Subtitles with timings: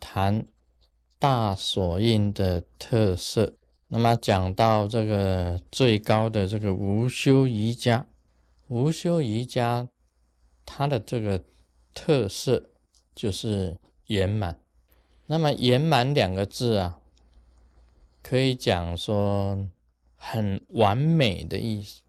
[0.00, 0.46] 谈
[1.18, 3.54] 大所印的特色。
[3.88, 8.06] 那么讲到这个最高的这个无修瑜伽，
[8.68, 9.88] 无修瑜伽
[10.64, 11.44] 它的这个
[11.94, 12.70] 特色
[13.14, 14.60] 就是圆满。
[15.26, 16.98] 那么圆满两个字啊，
[18.22, 19.68] 可以讲说
[20.16, 22.02] 很完美的意思。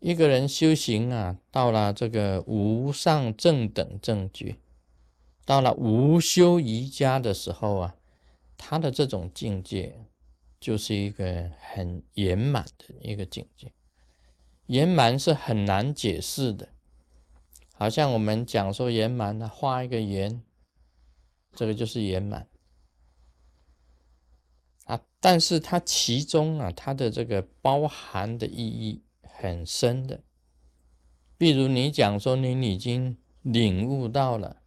[0.00, 4.56] 一个人修行啊，到了这个无上正等正觉，
[5.46, 7.96] 到了无修瑜伽的时候啊，
[8.58, 10.04] 他的这种境界
[10.60, 13.72] 就是一个很圆满的一个境界。
[14.66, 16.68] 圆满是很难解释的，
[17.72, 20.42] 好像我们讲说圆满呢，画一个圆，
[21.54, 22.46] 这个就是圆满
[24.84, 25.00] 啊。
[25.20, 29.02] 但是它其中啊，它的这个包含的意义。
[29.38, 30.22] 很深的，
[31.36, 34.62] 比如你讲说你已经领悟到了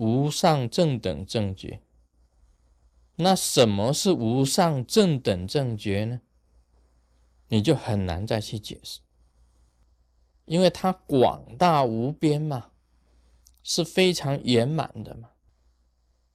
[0.00, 1.82] 无上正等正觉，
[3.16, 6.22] 那什么是无上正等正觉呢？
[7.48, 9.00] 你就很难再去解释，
[10.46, 12.70] 因为它广大无边嘛，
[13.62, 15.32] 是非常圆满的嘛。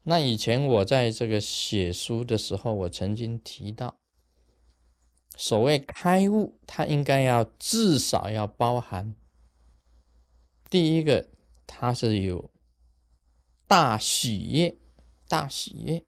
[0.04, 3.98] 那以前我在这个写书的时候，我曾经提到。
[5.36, 9.16] 所谓开悟，它应该要至少要包含
[10.70, 11.28] 第一个，
[11.66, 12.52] 它是有
[13.68, 14.78] 大喜悦，
[15.28, 16.06] 大喜悦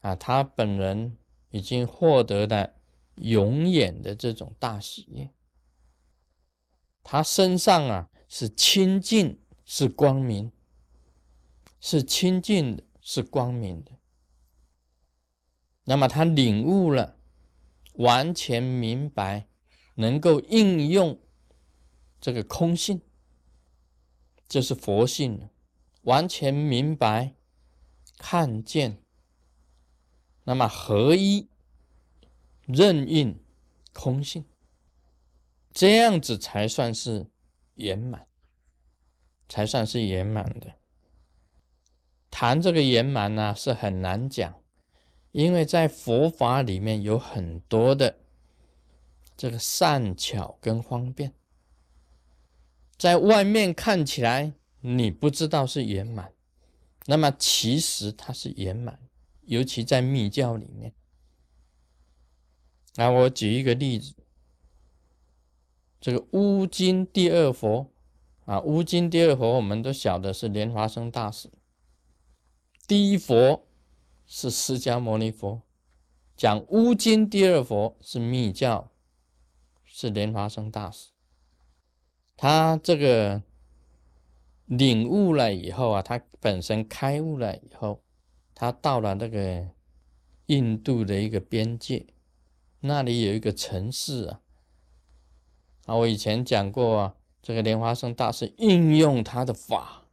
[0.00, 1.18] 啊，他本人
[1.50, 2.74] 已经获得了
[3.16, 5.30] 永远的这种大喜悦，
[7.02, 10.52] 他身上啊是清净，是光明，
[11.80, 13.92] 是清净的，是光明的，
[15.84, 17.16] 那么他领悟了。
[17.94, 19.48] 完全明白，
[19.96, 21.20] 能够应用
[22.18, 23.02] 这个空性，
[24.48, 25.50] 这是佛性。
[26.02, 27.34] 完全明白，
[28.18, 28.98] 看见，
[30.44, 31.48] 那么合一，
[32.66, 33.38] 任运
[33.92, 34.44] 空性，
[35.72, 37.26] 这样子才算是
[37.74, 38.26] 圆满，
[39.48, 40.74] 才算是圆满的。
[42.30, 44.54] 谈这个圆满呢，是很难讲。
[45.32, 48.18] 因为在佛法里面有很多的
[49.36, 51.32] 这个善巧跟方便，
[52.98, 56.32] 在外面看起来你不知道是圆满，
[57.06, 58.98] 那么其实它是圆满，
[59.42, 60.92] 尤其在密教里面。
[62.96, 64.14] 那我举一个例子，
[66.00, 67.90] 这个乌金第二佛
[68.44, 71.50] 啊，乌金第二佛我们都晓得是莲花生大师，
[72.86, 73.66] 第一佛。
[74.32, 75.60] 是释迦牟尼佛
[76.36, 78.92] 讲乌金第二佛是密教，
[79.84, 81.08] 是莲花生大师。
[82.36, 83.42] 他这个
[84.70, 88.00] 领悟了以后啊，他本身开悟了以后，
[88.54, 89.68] 他到了那个
[90.46, 92.06] 印度的一个边界，
[92.80, 94.40] 那里有一个城市啊。
[95.86, 100.06] 啊，我以前讲过啊，这个莲花生大师应用他的法，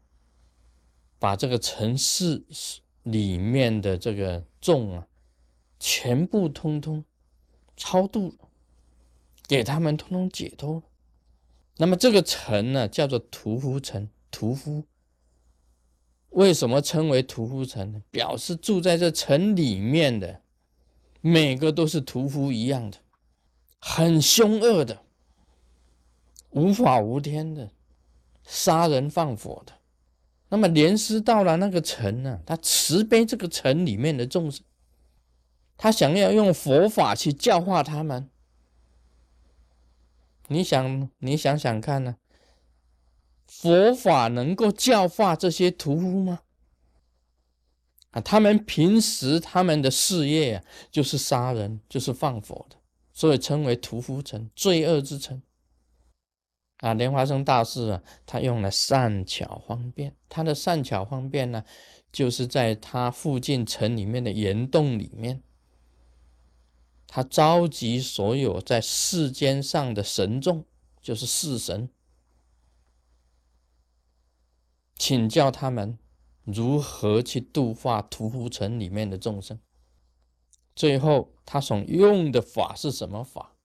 [1.18, 2.46] 把这个城市。
[3.04, 5.08] 里面的这个众啊，
[5.80, 7.06] 全部通通
[7.78, 8.36] 超度，
[9.48, 10.84] 给他们通通解脱。
[11.78, 14.10] 那么这个城呢，叫做屠夫城。
[14.30, 14.84] 屠夫
[16.30, 18.02] 为什么称为屠夫城呢？
[18.12, 20.42] 表示住在这城里面的
[21.22, 22.98] 每个都是屠夫一样的，
[23.80, 25.02] 很凶恶的，
[26.52, 27.72] 无法无天的，
[28.44, 29.74] 杀人放火的。
[30.50, 34.64] 那么莲师到了那个城呢，他慈悲这个城里面的众生，
[35.76, 38.30] 他想要用佛法去教化他们。
[40.50, 42.16] 你想，你想想看呢？
[43.48, 46.42] 佛法能够教化这些屠夫吗？
[48.12, 52.76] 啊，他们平时他们的事业啊，就是杀人，就是放火的，
[53.14, 55.42] 所以称为屠夫城，罪恶之城。
[56.78, 60.16] 啊，莲花生大师啊，他用了善巧方便。
[60.30, 61.64] 他的善巧方便呢，
[62.12, 65.42] 就是在他附近城里面的岩洞里面，
[67.08, 70.64] 他召集所有在世间上的神众，
[71.02, 71.90] 就是四神，
[75.08, 75.98] 请教他们
[76.44, 79.58] 如何去度化屠夫城里面的众生。
[80.76, 83.56] 最后，他所用的法是什么法？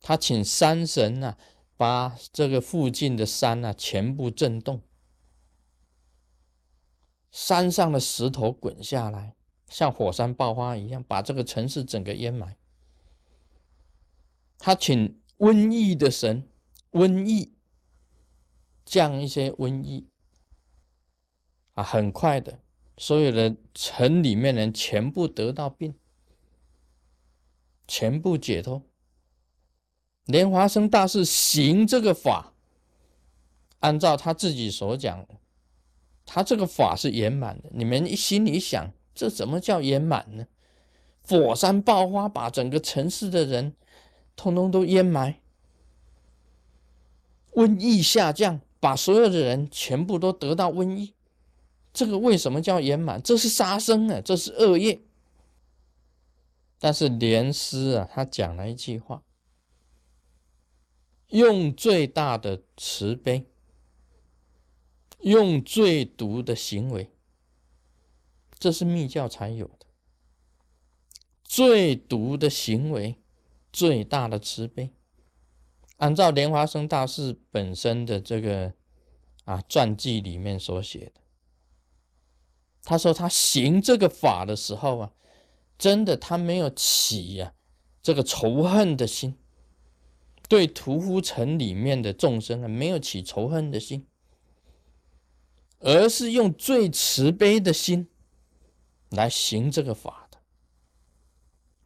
[0.00, 1.36] 他请山神啊，
[1.76, 4.80] 把这个附近的山啊全部震动，
[7.30, 9.36] 山上的石头滚下来，
[9.68, 12.56] 像火山爆发一样，把这个城市整个淹埋。
[14.56, 16.48] 他请瘟疫的神，
[16.92, 17.57] 瘟疫
[18.88, 20.06] 降一些瘟疫
[21.74, 22.58] 啊，很快的，
[22.96, 25.94] 所有的城里面人全部得到病，
[27.86, 28.82] 全部解脱。
[30.24, 32.52] 莲华生大师行这个法，
[33.80, 35.26] 按照他自己所讲，
[36.24, 37.70] 他这个法是圆满的。
[37.72, 40.46] 你们一心里想，这怎么叫圆满呢？
[41.22, 43.76] 火山爆发，把整个城市的人
[44.34, 45.34] 通通都淹埋；
[47.52, 51.14] 瘟疫下降，把所有的人全部都得到瘟疫。
[51.92, 53.22] 这个为什么叫圆满？
[53.22, 55.00] 这是杀生啊，这是恶业。
[56.78, 59.22] 但是莲师啊，他讲了一句话。
[61.28, 63.44] 用最大的慈悲，
[65.20, 67.10] 用最毒的行为，
[68.58, 69.86] 这是密教才有的。
[71.44, 73.16] 最毒的行为，
[73.70, 74.90] 最大的慈悲。
[75.98, 78.72] 按照莲花生大师本身的这个
[79.44, 81.20] 啊传记里面所写的，
[82.82, 85.12] 他说他行这个法的时候啊，
[85.76, 87.52] 真的他没有起呀
[88.02, 89.36] 这个仇恨的心。
[90.48, 94.06] 对屠夫城里面的众生啊，没有起仇恨的心，
[95.80, 98.08] 而是用最慈悲的心
[99.10, 100.27] 来行这个法。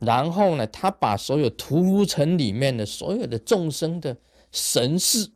[0.05, 4.17] 然后呢，他把所有屠城里面的所有的众生的
[4.51, 5.31] 神事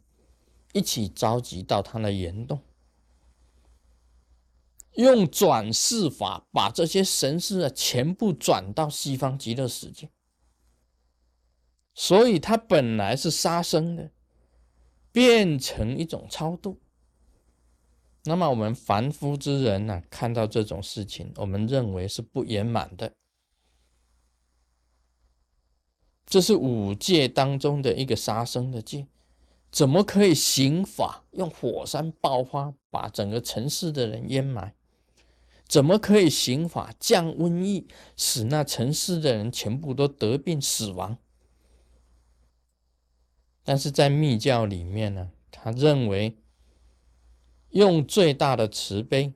[0.73, 2.61] 一起召集到他的岩洞，
[4.95, 10.11] 用转世法把这些神事啊全部转到西方极乐世界。
[11.95, 14.11] 所以，他本来是杀生的，
[15.13, 16.81] 变成一种超度。
[18.25, 23.15] 那么，我们凡夫之人呢，看到这种事情，我们认为是不圆满的。
[26.27, 29.07] 这是五戒当中的一个杀生的戒，
[29.71, 34.75] 怎么可以行法用火山爆发把整个城市的人淹埋？
[35.69, 37.87] 怎么可以行法降瘟疫，
[38.17, 41.17] 使那城市的人全部都得病死亡？
[43.65, 46.37] 但是在密教里面呢，他认为
[47.71, 49.33] 用最大的慈悲，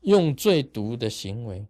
[0.00, 1.66] 用最毒的行为，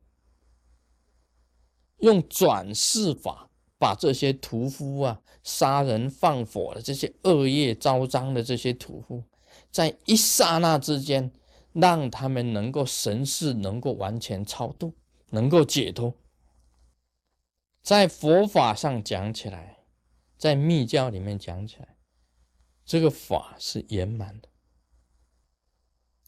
[2.02, 9.24] 用转世法，把这些屠夫啊、杀人放火的这些恶业昭彰的这些屠夫，
[9.70, 11.32] 在一刹那之间，
[11.72, 14.92] 让他们能够神识能够完全超度，
[15.30, 16.14] 能够解脱。
[17.82, 19.78] 在佛法上讲起来。
[20.38, 21.96] 在密教里面讲起来，
[22.84, 24.48] 这个法是圆满的，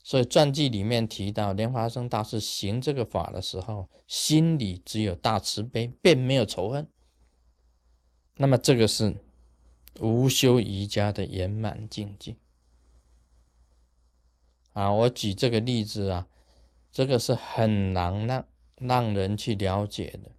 [0.05, 6.87] 所以传记里面提到莲花生大师行这个法的时候，心里只有大慈悲，并没有仇恨。
[8.37, 9.17] 那么这个是
[10.01, 12.37] 无修瑜伽的圆满境界
[14.75, 14.93] 啊！
[14.93, 16.29] 我举这个例子啊，
[16.93, 18.47] 这个是很难让
[18.77, 20.31] 让人去了解的。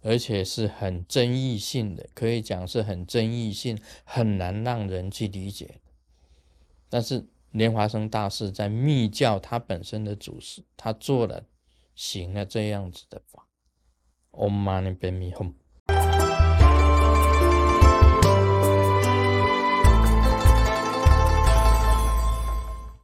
[0.00, 5.80] 而且是很争议性的，可以讲是很争议性，很难让人去理解。
[6.88, 11.44] 但是莲华生大师在密教他本身的祖师，他做了
[11.94, 13.46] 行了这样子的法。
[14.30, 15.54] Om Mani Padme Hum。